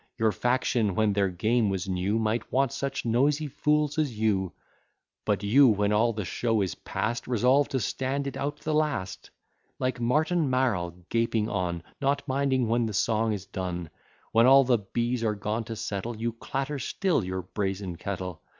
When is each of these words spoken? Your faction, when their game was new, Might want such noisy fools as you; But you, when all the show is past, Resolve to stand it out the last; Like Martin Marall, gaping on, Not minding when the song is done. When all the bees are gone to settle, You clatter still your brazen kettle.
Your 0.17 0.31
faction, 0.31 0.95
when 0.95 1.13
their 1.13 1.29
game 1.29 1.69
was 1.69 1.87
new, 1.87 2.17
Might 2.17 2.51
want 2.51 2.71
such 2.73 3.05
noisy 3.05 3.45
fools 3.47 3.99
as 3.99 4.17
you; 4.17 4.51
But 5.25 5.43
you, 5.43 5.67
when 5.67 5.93
all 5.93 6.11
the 6.11 6.25
show 6.25 6.61
is 6.61 6.73
past, 6.73 7.27
Resolve 7.27 7.67
to 7.67 7.79
stand 7.79 8.25
it 8.25 8.35
out 8.35 8.61
the 8.61 8.73
last; 8.73 9.29
Like 9.77 9.99
Martin 10.01 10.49
Marall, 10.49 10.95
gaping 11.09 11.47
on, 11.49 11.83
Not 12.01 12.27
minding 12.27 12.67
when 12.67 12.87
the 12.87 12.93
song 12.93 13.31
is 13.33 13.45
done. 13.45 13.91
When 14.31 14.47
all 14.47 14.63
the 14.63 14.79
bees 14.79 15.23
are 15.23 15.35
gone 15.35 15.65
to 15.65 15.75
settle, 15.75 16.17
You 16.17 16.33
clatter 16.33 16.79
still 16.79 17.23
your 17.23 17.43
brazen 17.43 17.95
kettle. 17.95 18.41